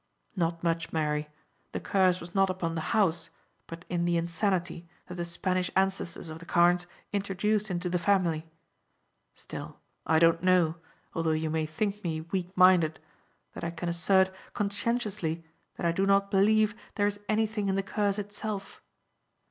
"Not 0.35 0.63
much, 0.63 0.91
Mary; 0.91 1.27
the 1.73 1.79
curse 1.79 2.19
was 2.19 2.33
not 2.33 2.49
upon 2.49 2.73
the 2.73 2.81
house, 2.89 3.29
but 3.67 3.85
in 3.87 4.03
the 4.05 4.17
insanity 4.17 4.87
that 5.05 5.13
the 5.13 5.23
Spanish 5.23 5.69
ancestors 5.75 6.29
of 6.31 6.39
the 6.39 6.45
Carnes 6.47 6.87
introduced 7.13 7.69
into 7.69 7.87
the 7.87 7.99
family. 7.99 8.49
Still 9.35 9.79
I 10.07 10.17
don't 10.17 10.41
know, 10.41 10.77
although 11.13 11.33
you 11.33 11.51
may 11.51 11.67
think 11.67 12.03
me 12.03 12.21
weak 12.21 12.49
minded, 12.57 12.99
that 13.53 13.63
I 13.63 13.69
can 13.69 13.89
assert 13.89 14.31
conscientiously 14.55 15.45
that 15.75 15.85
I 15.85 15.91
do 15.91 16.07
not 16.07 16.31
believe 16.31 16.73
there 16.95 17.05
is 17.05 17.19
anything 17.29 17.69
in 17.69 17.75
the 17.75 17.83
curse 17.83 18.17
itself. 18.17 18.81